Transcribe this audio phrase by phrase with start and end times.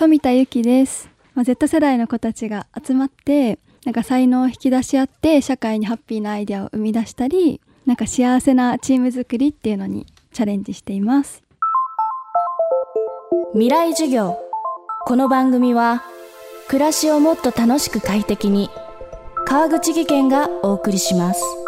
[0.00, 11.42] 富田由紀です、まあ、Z 世代の子たちが集まってなんか才能を引き出し合って社会にハッピーなアイデアを生み出したりなんか幸せなチーム作りっていうのにチャレンジしています。
[13.52, 14.38] 未来授業。
[15.04, 16.02] この番組は
[16.68, 18.70] 暮らしをもっと楽しく快適に
[19.44, 21.59] 川口義賢がお送りします。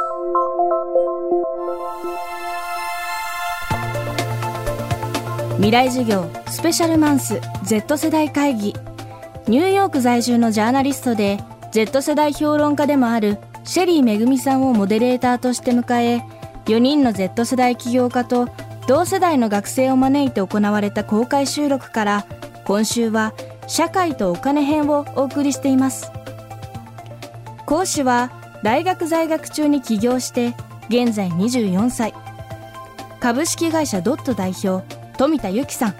[5.56, 8.74] 未来授業スペシャルマンス Z 世代会議。
[9.46, 11.38] ニューヨーク在住のジャーナリストで
[11.72, 16.22] Z 世代評論家でもあるシェリーめぐみさんをモデレーターとして迎え
[16.66, 18.48] 4人の Z 世代起業家と
[18.88, 22.26] 同世代の学生を招いて行われた公開収録から
[22.64, 23.34] 今週は
[23.66, 26.10] 社会とお金編をお送りしています。
[27.66, 28.30] 講師は
[28.62, 30.54] 大学在学中に起業して
[30.88, 32.14] 現在24歳。
[33.20, 34.84] 株式会社ドット代表
[35.22, 35.94] 富田由紀さん。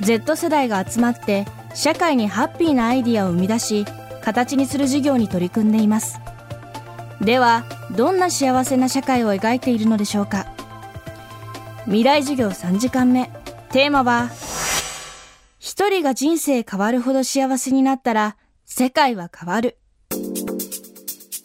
[0.00, 3.86] Z 世代が集まって社会にハッピーなアイディアを生み出し
[4.20, 6.18] 形にする事業に取り組んでいます。
[7.20, 7.64] では
[7.96, 10.52] どんな幸せな社会を描いているのでしょうか。
[11.84, 13.30] 未来授業3時間目。
[13.70, 14.28] テーマは
[15.60, 19.78] 一人が人生変わるほど幸せになったら世界は変わる。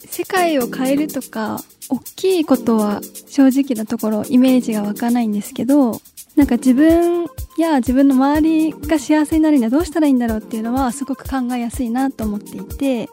[0.04, 6.00] 世界を変えるとか大きいことは正直なところイメージが湧かないんですけど
[6.38, 13.10] なんか自分や自分の周りが幸せになるにはどうしたらいいんだろうっていうのはすごく考えやすいなと思っていて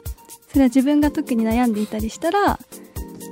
[0.47, 2.59] それは自分が特に悩んでいたりしたら、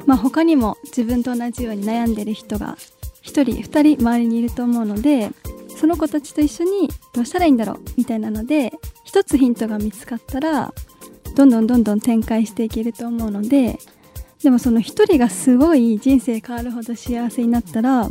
[0.07, 2.75] まあ、他にも自分と同じように悩んでる人が
[3.21, 5.29] 1人2人周りにいると思うので
[5.77, 10.73] その子たちと一緒にどうしたらいいんだろうみたいなので一つヒントが見つかったら
[11.35, 13.77] どんどんどんどん展開していけると思うので
[14.41, 18.09] でもその1人がすごい人生変わるほど幸せになったら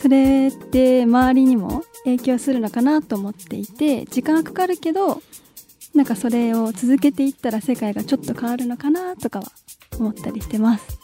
[0.00, 5.20] それって周りにも影響するのかなと思っていて時間はかかるけど
[5.94, 9.46] なんかそれを続けていったら世界がちょっと変わるのかなとかは
[9.98, 10.98] 思ったりしてます。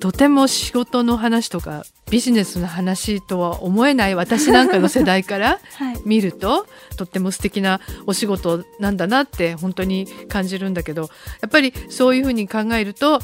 [0.00, 5.58] とても仕事の話とかビジネスの話とは思えない私なんかの世代から
[6.04, 11.02] 見ると、はい、とっても素敵なお仕事なんだなって本当に感じるんだけど
[11.40, 13.20] やっぱりそういうふうに考えると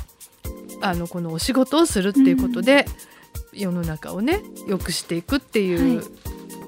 [0.81, 2.87] あのこのお仕事をするっていうことで、
[3.52, 6.04] 世の中をね良くしていくっていう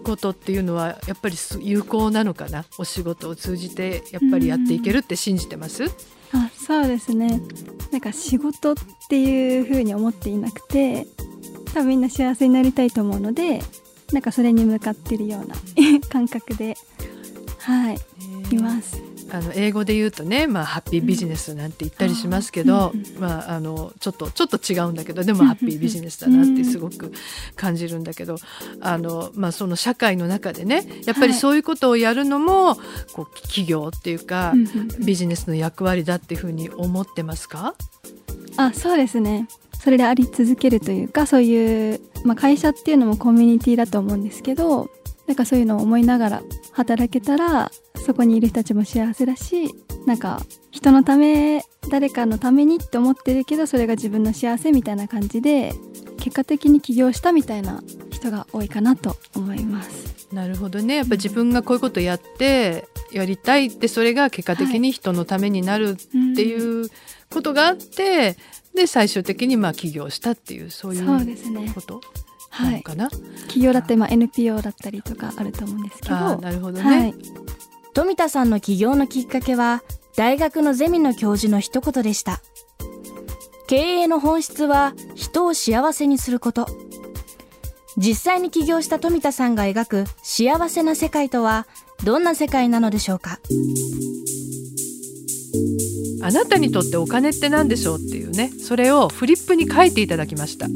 [0.05, 5.85] ことっていうのはやっぱり有効なのかなお仕事を通じてやっぱりやっていけるって信じてます、
[6.33, 7.41] あそうですね。
[7.91, 8.75] なんか仕事っ
[9.09, 11.07] ていうふうに思っていなくて
[11.73, 13.61] 多分みんな幸せになりたいと思うので
[14.13, 15.55] なんかそれに向かってるような
[16.11, 16.77] 感覚で
[17.59, 17.99] はい
[18.51, 19.14] います。
[19.31, 27.13] あの英語で言うとね、まあ、ハッピービジネスなんて言ったりしますけど、うん、まあ、あのちょっとちょっと違うんだけどでもハッピービジネスだなってすごく
[27.57, 28.37] 感じるんだけど
[28.81, 32.79] あの、まあ、その社会の中でねやっぱりそういうことをやるのも、はい、
[33.13, 34.53] こう企業っていうか、
[35.05, 37.75] ビジネスの役割だっていうふうに思ってますか？
[38.57, 39.49] あそうですね。
[39.81, 44.89] それであり続けるというかそういう、まあ、会社っていうのもコミュニティだと思うんですけど
[45.27, 46.43] なんかそういうのを思いながら
[46.73, 47.71] 働けたら
[48.05, 49.75] そこにいる人たちも幸せだし
[50.07, 55.73] なんか人のため誰かのためにって思ってるけどそれが自分の幸せみたいな感じで
[56.19, 60.15] 結果的に起業したみたいな人が多いかなと思います。
[60.33, 60.97] なるほどね。
[60.97, 65.97] やっぱ自分がこういうことやってやりたいってそれが結果的に人のためになるっ
[66.35, 66.89] ていう
[67.31, 68.37] ことがあって、
[68.75, 72.01] で最終的にまあ起業したっていうそういうこと？
[72.61, 76.37] なのかな、はい、企業だってまあ NPO だったりとかあると思うんですけど。
[76.39, 77.15] なるほどね、はい、
[77.93, 79.83] 富田さんの起業のきっかけは
[80.17, 82.41] 大学のゼミの教授の一言でした。
[83.67, 86.67] 経営の本質は人を幸せにすること。
[87.97, 91.67] 実際に起業した富田さんが描く幸せな世界とは
[92.03, 93.39] どんな世界なのでしょうか？
[96.21, 98.51] あなたにとってお金って何でしょうっていうね。
[98.51, 100.67] それをフリップに書いていただきました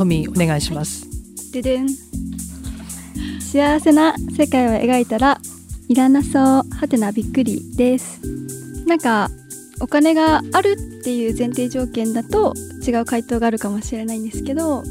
[0.00, 1.06] トミーお願いします。
[1.52, 1.88] ででん。
[3.38, 5.38] 幸せな世界を描いたら
[5.88, 6.42] いらなそう。
[6.74, 8.18] はてなびっくりです。
[8.86, 9.28] なんか
[9.80, 12.54] お金があるっていう前提条件だと
[12.86, 14.82] 違う回答があるかもしれないんですけど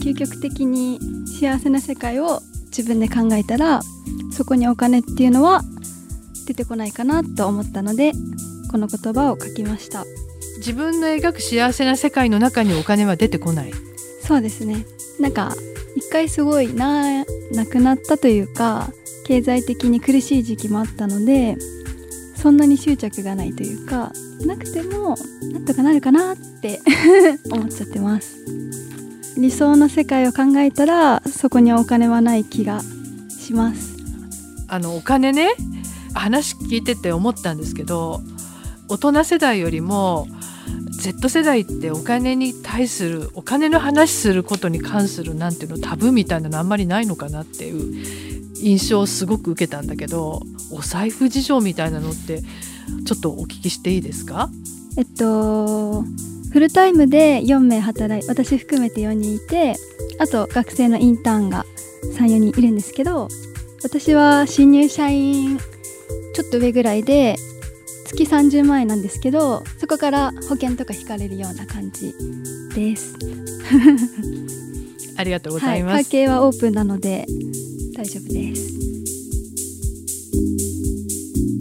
[0.00, 3.80] 究極的に幸せな世界を自分で考えたら
[4.32, 5.62] そこにお金っていうのは
[6.46, 8.12] 出てこないかなと思ったので
[8.70, 10.04] この言葉を書きました。
[10.58, 13.72] 自分の描く幸せな世界の中にお金は出てこない
[14.26, 14.86] そうですね。
[15.20, 15.54] なんか
[15.96, 18.90] 一回すごいななくなったというか
[19.26, 21.56] 経済的に苦しい時期もあったので
[22.34, 24.12] そんなに執着がないというか
[24.44, 25.16] なくても
[25.52, 26.80] なんとかなるかなって
[27.50, 28.36] 思っちゃってます。
[29.36, 32.82] 理想の世界を考えたらそこにお金はない気が
[33.28, 33.94] します。
[34.68, 35.50] あのお金ね
[36.14, 38.20] 話聞いてて思ったんですけど
[38.88, 40.26] 大人世代よりも
[41.04, 50.40] Z 世代ってお金に対するお金の話することに関するなんていうのタブーみたいなのあんまりないのかなっていう印象をすごく受けたんだけど
[50.72, 52.40] お財布事情みたいなのって
[53.04, 54.48] ちょっとお聞きしていいですか？
[54.96, 56.04] えっと
[56.52, 59.76] フルタイムで4名働い私含めて4人いて
[60.18, 61.66] あと学生のインターンが
[62.16, 63.28] 34人いるんですけど
[63.82, 67.36] 私は新入社員ちょっと上ぐらいで
[68.14, 72.14] 月30万円なんですけどそこから保険とか引かれるような感じ
[72.74, 73.14] です。
[75.16, 77.26] ありがとうございます、はい、会計はオープンなので
[77.96, 78.72] 大丈夫です。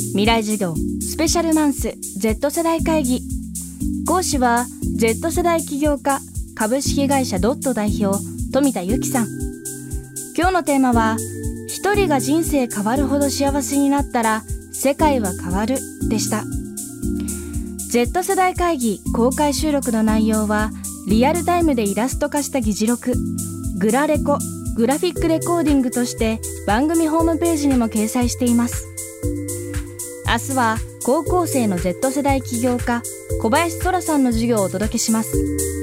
[0.09, 3.21] 未来授業スペシャルマンス Z 世代会議。
[4.07, 4.65] 講師は
[4.97, 6.19] Z 世代起業家
[6.55, 8.17] 株式会社ドット代表
[8.51, 9.27] 富田由紀さん。
[10.35, 11.17] 今日のテーマは
[11.67, 14.43] 一人が人生変わるほど幸せになったら
[14.73, 15.77] 世界は変わる
[16.09, 16.43] でした。
[17.89, 20.71] Z 世代会議公開収録の内容は
[21.07, 23.13] リアルタイムでイラスト化した議事録。
[23.77, 24.37] グラレコ
[24.75, 28.87] グラフィックレコーディングとして番組ホームページにも掲載しています。
[30.25, 33.03] 明日は高校生の Z 世代起業家
[33.41, 35.82] 小林空さんの授業をお届けします。